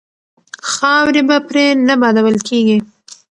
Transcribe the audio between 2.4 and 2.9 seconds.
کیږي.